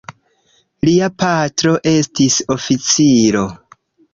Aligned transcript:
Lia 0.87 1.09
patro 1.25 1.75
estis 1.91 2.41
oficiro. 2.57 3.45